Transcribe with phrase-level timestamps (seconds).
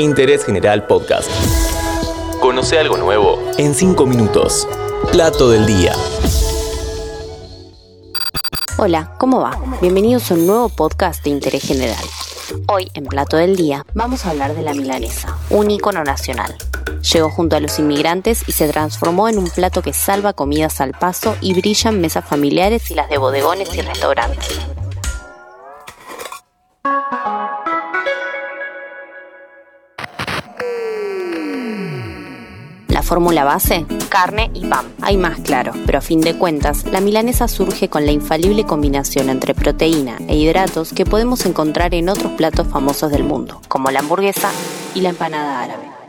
[0.00, 1.30] Interés General Podcast.
[2.40, 4.66] Conoce algo nuevo en 5 minutos.
[5.12, 5.92] Plato del día.
[8.78, 9.60] Hola, ¿cómo va?
[9.82, 12.02] Bienvenidos a un nuevo podcast de Interés General.
[12.68, 16.56] Hoy, en Plato del Día, vamos a hablar de la milanesa, un ícono nacional.
[17.12, 20.92] Llegó junto a los inmigrantes y se transformó en un plato que salva comidas al
[20.92, 24.60] paso y brilla mesas familiares y las de bodegones y restaurantes.
[33.10, 34.86] Fórmula base, carne y pan.
[35.02, 39.30] Hay más, claro, pero a fin de cuentas, la milanesa surge con la infalible combinación
[39.30, 43.98] entre proteína e hidratos que podemos encontrar en otros platos famosos del mundo, como la
[43.98, 44.52] hamburguesa
[44.94, 45.99] y la empanada árabe.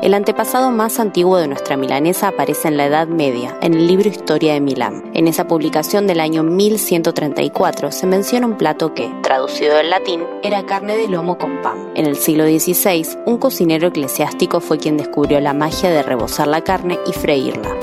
[0.00, 4.08] El antepasado más antiguo de nuestra milanesa aparece en la Edad Media, en el libro
[4.08, 5.10] Historia de Milán.
[5.12, 10.64] En esa publicación del año 1134 se menciona un plato que, traducido del latín, era
[10.64, 11.90] carne de lomo con pan.
[11.96, 16.62] En el siglo XVI, un cocinero eclesiástico fue quien descubrió la magia de rebozar la
[16.62, 17.74] carne y freírla.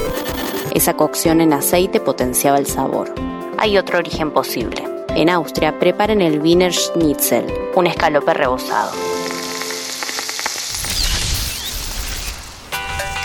[0.74, 3.14] Esa cocción en aceite potenciaba el sabor.
[3.58, 4.88] Hay otro origen posible.
[5.10, 8.92] En Austria preparan el Wiener Schnitzel, un escalope rebozado.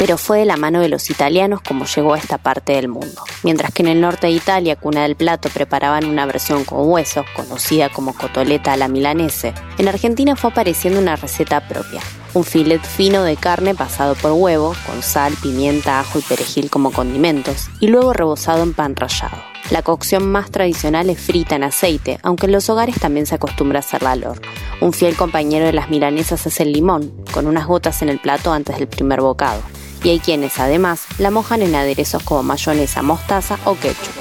[0.00, 3.22] Pero fue de la mano de los italianos como llegó a esta parte del mundo.
[3.42, 7.26] Mientras que en el norte de Italia, cuna del plato, preparaban una versión con huesos,
[7.36, 12.00] conocida como cotoleta a la milanese, en Argentina fue apareciendo una receta propia.
[12.32, 16.92] Un filet fino de carne pasado por huevo, con sal, pimienta, ajo y perejil como
[16.92, 19.36] condimentos, y luego rebozado en pan rallado.
[19.68, 23.80] La cocción más tradicional es frita en aceite, aunque en los hogares también se acostumbra
[23.80, 24.48] a hacerla al horno.
[24.80, 28.50] Un fiel compañero de las milanesas es el limón, con unas gotas en el plato
[28.50, 29.60] antes del primer bocado
[30.02, 34.14] y hay quienes además la mojan en aderezos como mayonesa, mostaza o ketchup.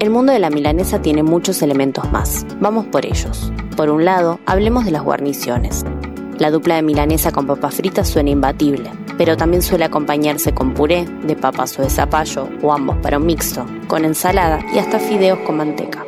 [0.00, 2.46] El mundo de la milanesa tiene muchos elementos más.
[2.60, 3.52] Vamos por ellos.
[3.76, 5.84] Por un lado, hablemos de las guarniciones.
[6.38, 11.04] La dupla de milanesa con papas fritas suena imbatible, pero también suele acompañarse con puré
[11.24, 15.40] de papas o de zapallo, o ambos para un mixto, con ensalada y hasta fideos
[15.40, 16.07] con manteca.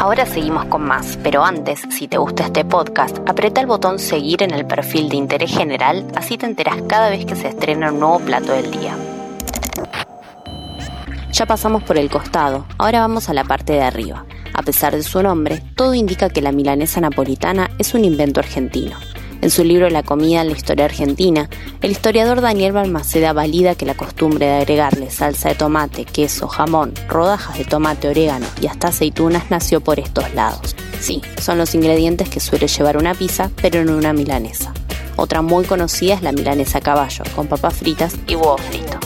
[0.00, 4.42] Ahora seguimos con más, pero antes, si te gusta este podcast, apreta el botón seguir
[4.42, 8.00] en el perfil de interés general, así te enteras cada vez que se estrena un
[8.00, 8.96] nuevo plato del día.
[11.32, 14.24] Ya pasamos por el costado, ahora vamos a la parte de arriba.
[14.54, 18.96] A pesar de su nombre, todo indica que la milanesa napolitana es un invento argentino.
[19.42, 21.48] En su libro La comida en la historia argentina,
[21.80, 26.92] el historiador Daniel Balmaceda valida que la costumbre de agregarle salsa de tomate, queso, jamón,
[27.08, 30.76] rodajas de tomate, orégano y hasta aceitunas nació por estos lados.
[31.00, 34.74] Sí, son los ingredientes que suele llevar una pizza, pero no una milanesa.
[35.16, 38.98] Otra muy conocida es la milanesa a caballo, con papas fritas y huevo frito.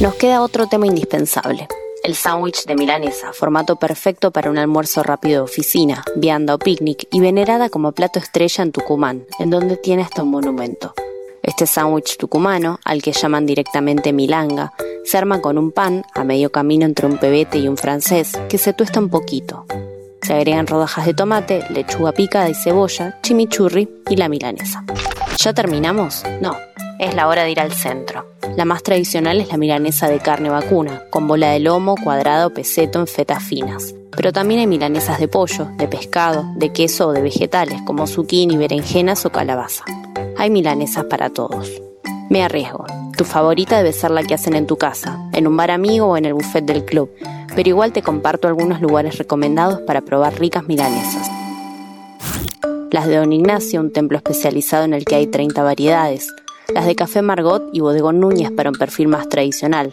[0.00, 1.68] Nos queda otro tema indispensable,
[2.04, 7.08] el sándwich de milanesa, formato perfecto para un almuerzo rápido de oficina, vianda o picnic
[7.10, 10.92] y venerada como plato estrella en Tucumán, en donde tiene hasta un monumento.
[11.42, 16.52] Este sándwich tucumano, al que llaman directamente milanga, se arma con un pan a medio
[16.52, 19.64] camino entre un pebete y un francés que se tuesta un poquito.
[20.22, 24.84] Se agregan rodajas de tomate, lechuga picada y cebolla, chimichurri y la milanesa.
[25.38, 26.22] ¿Ya terminamos?
[26.40, 26.56] No,
[26.98, 28.26] es la hora de ir al centro.
[28.56, 33.00] La más tradicional es la milanesa de carne vacuna, con bola de lomo, cuadrado, peseto
[33.00, 33.94] en fetas finas.
[34.16, 38.56] Pero también hay milanesas de pollo, de pescado, de queso o de vegetales, como zucchini,
[38.56, 39.84] berenjenas o calabaza.
[40.36, 41.70] Hay milanesas para todos.
[42.30, 42.86] Me arriesgo.
[43.16, 46.16] Tu favorita debe ser la que hacen en tu casa, en un bar amigo o
[46.16, 47.10] en el buffet del club,
[47.54, 51.30] pero igual te comparto algunos lugares recomendados para probar ricas milanesas.
[52.90, 56.32] Las de Don Ignacio, un templo especializado en el que hay 30 variedades,
[56.68, 59.90] las de Café Margot y Bodegón Núñez para un perfil más tradicional,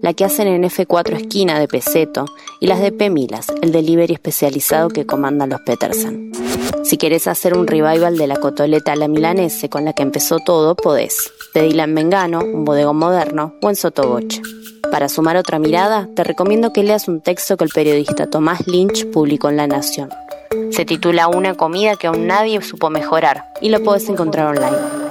[0.00, 2.26] la que hacen en F4 esquina de Peseto
[2.60, 3.10] y las de P.
[3.10, 6.32] Milas, el delivery especializado que comandan los Petersen.
[6.84, 10.38] Si querés hacer un revival de la cotoleta a la milanese con la que empezó
[10.38, 11.32] todo, podés.
[11.54, 14.42] Pedila en Mengano, un bodegón moderno o en Sotoboche.
[14.90, 19.10] Para sumar otra mirada, te recomiendo que leas un texto que el periodista Tomás Lynch
[19.10, 20.10] publicó en La Nación.
[20.70, 25.03] Se titula Una comida que aún nadie supo mejorar y lo podés encontrar online.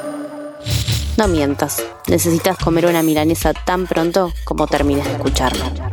[1.15, 5.92] No mientas, necesitas comer una milanesa tan pronto como termines de escucharlo.